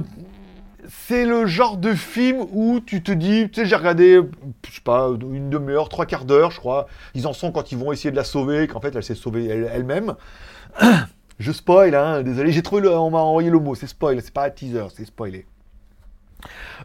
[0.88, 4.20] c'est le genre de film où tu te dis, tu sais, j'ai regardé,
[4.68, 6.88] je sais pas, une demi-heure, trois quarts d'heure, je crois.
[7.14, 9.48] Ils en sont quand ils vont essayer de la sauver, qu'en fait, elle s'est sauvée
[9.48, 10.16] elle-même.
[11.39, 14.34] je spoil, hein, désolé, j'ai trouvé le, on m'a envoyé le mot, c'est spoil, c'est
[14.34, 15.46] pas un teaser, c'est spoilé.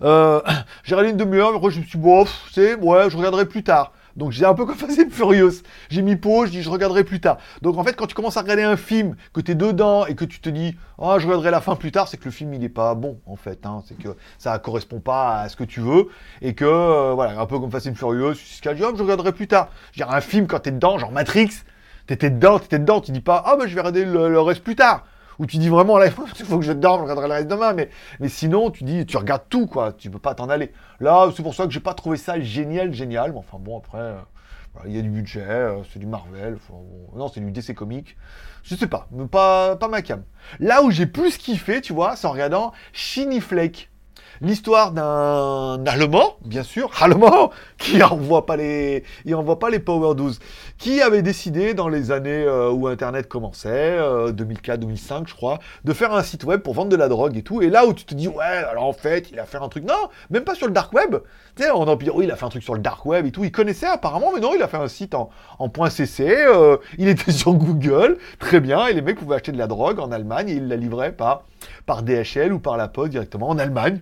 [0.02, 0.40] Euh,
[0.85, 3.46] j'ai regardé une demi-heure, mais après je me suis dit, bon, c'est, ouais, je regarderai
[3.46, 3.92] plus tard.
[4.16, 5.62] Donc j'ai un peu comme Fast Furious.
[5.90, 7.38] J'ai mis pause, je dis je regarderai plus tard.
[7.62, 10.14] Donc en fait, quand tu commences à regarder un film, que tu es dedans et
[10.14, 12.54] que tu te dis oh, je regarderai la fin plus tard, c'est que le film
[12.54, 13.64] il est pas bon en fait.
[13.66, 13.82] Hein.
[13.87, 16.09] C'est que ça correspond pas à ce que tu veux
[16.40, 19.68] et que euh, voilà, un peu comme Fast Furious, je dis je regarderai plus tard.
[19.92, 21.50] Je veux un film quand tu es dedans, genre Matrix,
[22.06, 24.76] t'étais dedans, t'étais dedans, tu dis pas ah ben je vais regarder le reste plus
[24.76, 25.04] tard.
[25.38, 26.06] Où tu dis vraiment, là,
[26.38, 27.90] il faut que je dorme, je regarderai le reste demain, mais,
[28.20, 30.72] mais sinon, tu dis, tu regardes tout, quoi, tu peux pas t'en aller.
[31.00, 33.98] Là, c'est pour ça que j'ai pas trouvé ça génial, génial, mais enfin bon, après,
[33.98, 34.18] euh,
[34.86, 36.58] il y a du budget, euh, c'est du Marvel,
[37.14, 38.16] non, c'est du DC Comics,
[38.62, 40.22] je sais pas, mais pas, pas ma cam.
[40.58, 43.90] Là où j'ai plus kiffé, tu vois, c'est en regardant Shiny Flake
[44.40, 50.14] l'histoire d'un Allemand, bien sûr, Allemand, qui envoie pas les, il envoie pas les Power
[50.14, 50.38] 12,
[50.79, 55.92] qui avait décidé dans les années euh, où Internet commençait, 2004-2005 euh, je crois, de
[55.92, 57.62] faire un site web pour vendre de la drogue et tout.
[57.62, 59.85] Et là où tu te dis ouais, alors en fait, il a fait un truc,
[59.85, 61.16] non, même pas sur le dark web.
[61.57, 63.33] Tu sais, on a oui, il a fait un truc sur le dark web et
[63.33, 63.44] tout.
[63.44, 66.20] Il connaissait apparemment, mais non, il a fait un site en, en .cc.
[66.29, 68.87] Euh, il était sur Google, très bien.
[68.87, 71.44] Et les mecs pouvaient acheter de la drogue en Allemagne et il la livrait par
[71.87, 74.01] par DHL ou par la poste directement en Allemagne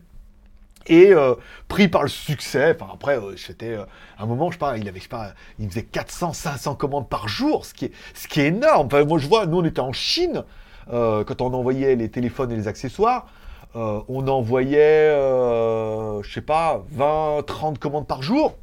[0.86, 1.34] et euh,
[1.68, 2.76] pris par le succès.
[2.78, 3.84] Enfin après, euh, c'était euh,
[4.18, 7.08] un moment, je sais pas, il avait, je sais pas, il faisait 400, 500 commandes
[7.08, 8.86] par jour, ce qui est, ce qui est énorme.
[8.86, 10.44] Enfin, moi je vois, nous on était en Chine
[10.86, 13.26] quand on envoyait les téléphones et les accessoires.
[13.74, 18.58] on envoyait, je sais pas, 20, 30 commandes par jour,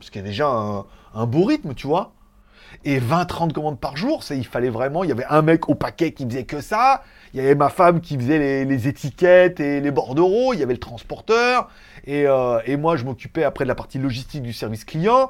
[0.00, 2.12] ce qui est déjà un, un beau rythme, tu vois.
[2.90, 5.74] Et 20, 30 commandes par jour, il fallait vraiment, il y avait un mec au
[5.74, 7.02] paquet qui faisait que ça,
[7.34, 10.72] il y avait ma femme qui faisait les, étiquettes et les bordereaux, il y avait
[10.72, 11.68] le transporteur,
[12.06, 15.28] et, euh, et moi je m'occupais après de la partie logistique du service client.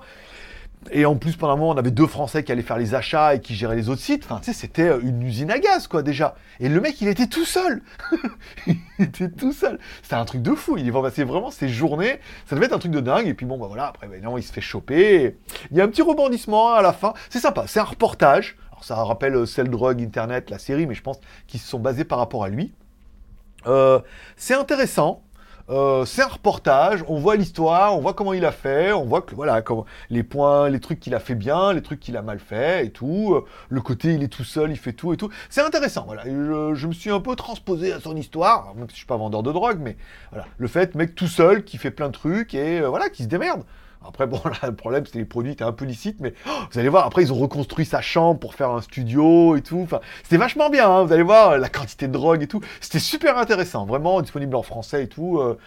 [0.91, 3.35] Et en plus, pendant un moment, on avait deux Français qui allaient faire les achats
[3.35, 4.25] et qui géraient les autres sites.
[4.25, 6.35] Enfin, tu sais, c'était euh, une usine à gaz, quoi, déjà.
[6.61, 7.83] Et le mec, il était tout seul.
[8.67, 9.79] il était tout seul.
[10.03, 10.77] C'était un truc de fou.
[10.79, 12.21] Il passé vraiment ses journées.
[12.47, 13.27] Ça devait être un truc de dingue.
[13.27, 15.37] Et puis, bon, bah voilà, après, non, il se fait choper.
[15.71, 17.12] Il y a un petit rebondissement à la fin.
[17.29, 17.64] C'est sympa.
[17.67, 21.61] C'est un reportage ça rappelle euh, Cell Drug Internet, la série, mais je pense qu'ils
[21.61, 22.73] se sont basés par rapport à lui.
[23.67, 24.01] Euh,
[24.37, 25.23] c'est intéressant.
[25.70, 29.20] Euh, c'est un reportage, on voit l'histoire, on voit comment il a fait, on voit
[29.20, 29.62] que voilà
[30.09, 32.90] les points, les trucs qu'il a fait bien, les trucs qu'il a mal fait et
[32.90, 33.38] tout.
[33.68, 35.28] Le côté il est tout seul, il fait tout et tout.
[35.50, 36.04] C'est intéressant.
[36.07, 39.16] Voilà, je, me suis un peu transposé à son histoire, même si je suis pas
[39.16, 39.96] vendeur de drogue, mais
[40.31, 43.28] voilà, le fait mec tout seul qui fait plein de trucs et voilà qui se
[43.28, 43.64] démerde.
[44.06, 46.50] Après, bon, là, le problème, c'est que les produits étaient un peu licites, mais oh,
[46.70, 49.80] vous allez voir, après, ils ont reconstruit sa chambre pour faire un studio et tout.
[49.82, 52.61] Enfin, c'était vachement bien, hein, vous allez voir, la quantité de drogue et tout.
[52.80, 55.38] C'était super intéressant, vraiment disponible en français et tout.
[55.38, 55.58] Euh,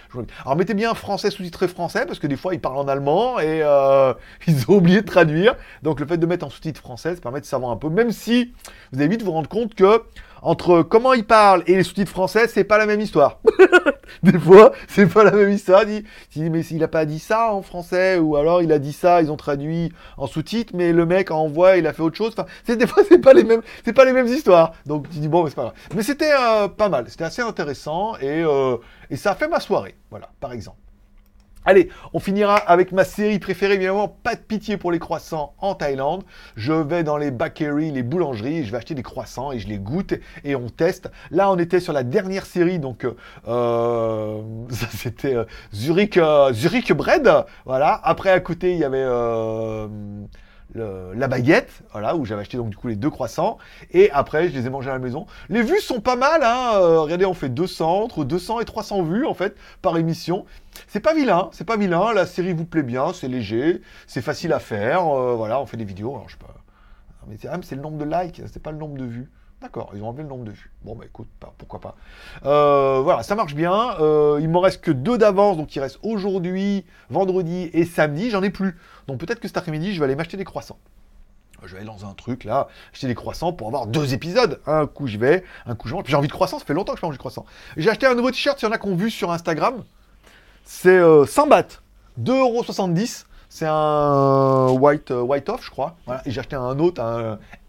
[0.43, 3.61] alors, mettez bien français sous-titré français, parce que des fois, ils parlent en allemand et
[3.63, 4.13] euh,
[4.47, 5.55] ils ont oublié de traduire.
[5.83, 8.11] Donc, le fait de mettre en sous-titre français, ça permet de savoir un peu, même
[8.11, 8.53] si
[8.91, 10.03] vous allez vite vous rendre compte que
[10.41, 13.39] entre comment il parle et les sous-titres français, c'est pas la même histoire.
[14.23, 15.83] Des fois, c'est pas la même histoire.
[15.83, 18.93] Il dit, mais s'il a pas dit ça en français, ou alors il a dit
[18.93, 22.33] ça, ils ont traduit en sous-titres, mais le mec envoie, il a fait autre chose.
[22.37, 24.73] Enfin, des fois, c'est pas les mêmes, c'est pas les mêmes histoires.
[24.85, 25.75] Donc tu dis bon, mais c'est pas grave.
[25.95, 28.77] Mais c'était euh, pas mal, c'était assez intéressant et euh,
[29.09, 29.95] et ça a fait ma soirée.
[30.09, 30.77] Voilà, par exemple.
[31.63, 35.75] Allez, on finira avec ma série préférée, évidemment, pas de pitié pour les croissants en
[35.75, 36.23] Thaïlande.
[36.55, 39.77] Je vais dans les bakeries, les boulangeries, je vais acheter des croissants et je les
[39.77, 41.11] goûte et on teste.
[41.29, 43.05] Là, on était sur la dernière série, donc
[43.47, 47.29] euh, ça c'était euh, Zurich, euh, Zurich Bread.
[47.65, 48.01] Voilà.
[48.03, 49.05] Après, à côté, il y avait
[50.75, 53.57] la baguette, voilà, où j'avais acheté donc du coup les deux croissants.
[53.91, 55.25] Et après, je les ai mangés à la maison.
[55.49, 56.73] Les vues sont pas mal, hein.
[56.75, 60.45] Euh, regardez, on fait 200, entre 200 et 300 vues en fait par émission.
[60.87, 62.13] C'est pas vilain, c'est pas vilain.
[62.13, 65.07] La série vous plaît bien, c'est léger, c'est facile à faire.
[65.07, 66.11] Euh, voilà, on fait des vidéos.
[66.11, 66.53] Alors je sais pas.
[67.27, 69.29] Mais c'est ah, le nombre de likes, c'est pas le nombre de vues.
[69.61, 70.71] D'accord, ils ont enlevé le nombre de vues.
[70.83, 71.27] Bon, bah écoute,
[71.59, 71.95] pourquoi pas.
[72.45, 73.95] Euh, voilà, ça marche bien.
[73.99, 78.31] Euh, il m'en reste que deux d'avance, donc il reste aujourd'hui, vendredi et samedi.
[78.31, 78.75] J'en ai plus.
[79.07, 80.79] Donc peut-être que cet après-midi, je vais aller m'acheter des croissants.
[81.63, 84.59] Je vais aller dans un truc là, acheter des croissants pour avoir deux épisodes.
[84.65, 86.05] Un coup je vais, un coup je mange.
[86.07, 87.45] J'ai envie de croissants, ça fait longtemps que je mange du croissant.
[87.77, 89.83] J'ai acheté un nouveau t-shirt, il y en a qui ont vu sur Instagram.
[90.63, 91.81] C'est euh, 100 bahts,
[92.19, 93.25] 2,70€.
[93.49, 95.97] C'est un white, euh, white off, je crois.
[96.25, 97.01] Et j'ai acheté un autre,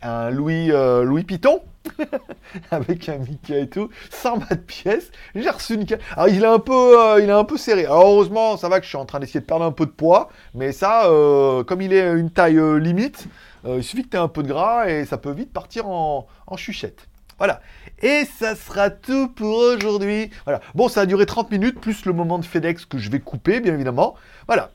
[0.00, 1.60] un, Louis, euh, Louis Piton.
[2.70, 5.10] avec un Mickey et tout, 100 de pièces.
[5.34, 7.86] J'ai reçu une Alors il est un peu, euh, il est un peu serré.
[7.88, 10.30] Heureusement, ça va que je suis en train d'essayer de perdre un peu de poids,
[10.54, 13.26] mais ça, euh, comme il est une taille euh, limite,
[13.64, 16.26] il suffit que tu aies un peu de gras et ça peut vite partir en,
[16.48, 17.06] en chuchette.
[17.38, 17.60] Voilà.
[18.00, 20.30] Et ça sera tout pour aujourd'hui.
[20.44, 20.60] Voilà.
[20.74, 23.60] Bon, ça a duré 30 minutes, plus le moment de FedEx que je vais couper,
[23.60, 24.16] bien évidemment.
[24.48, 24.70] Voilà.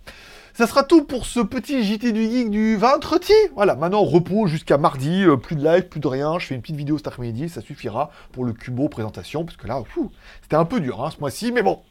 [0.58, 3.32] Ça sera tout pour ce petit JT du Geek du vendredi.
[3.54, 6.40] Voilà, maintenant repos jusqu'à mardi, euh, plus de live, plus de rien.
[6.40, 9.68] Je fais une petite vidéo cet après-midi, ça suffira pour le Cubo présentation, parce que
[9.68, 9.84] là,
[10.42, 11.82] c'était un peu dur hein, ce mois-ci, mais bon,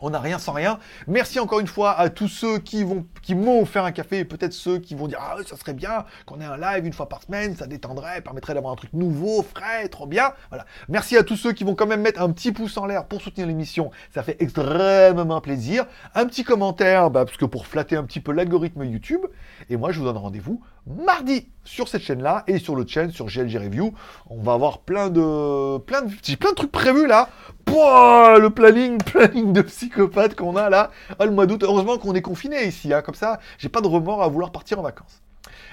[0.00, 0.78] on n'a rien sans rien.
[1.06, 4.24] Merci encore une fois à tous ceux qui vont, qui m'ont offert un café et
[4.24, 7.08] peut-être ceux qui vont dire ah ça serait bien qu'on ait un live une fois
[7.08, 10.32] par semaine, ça détendrait, permettrait d'avoir un truc nouveau, frais, trop bien.
[10.50, 10.66] Voilà.
[10.88, 13.20] Merci à tous ceux qui vont quand même mettre un petit pouce en l'air pour
[13.20, 15.86] soutenir l'émission, ça fait extrêmement plaisir.
[16.14, 19.22] Un petit commentaire, bah, parce que pour flatter un petit peu l'algorithme YouTube.
[19.70, 23.26] Et moi je vous donne rendez-vous mardi sur cette chaîne-là et sur l'autre chaîne, sur
[23.26, 23.94] GLG Review.
[24.28, 27.28] On va avoir plein de, plein de, j'ai plein de trucs prévus là.
[27.64, 30.90] Pouah, le planning, planning de psychopathe qu'on a là.
[31.18, 31.62] Oh, le mois d'août.
[31.62, 33.02] Heureusement qu'on est confiné ici, hein.
[33.02, 35.22] comme ça, j'ai pas de remords à vouloir partir en vacances.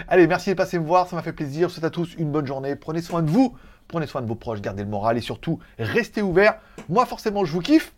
[0.07, 1.69] Allez, merci de passer me voir, ça m'a fait plaisir.
[1.69, 2.75] Je souhaite à tous une bonne journée.
[2.75, 3.55] Prenez soin de vous,
[3.87, 6.59] prenez soin de vos proches, gardez le moral et surtout, restez ouverts.
[6.89, 7.93] Moi, forcément, je vous kiffe.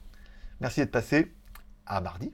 [0.60, 1.32] Merci d'être passé.
[1.86, 2.32] À mardi.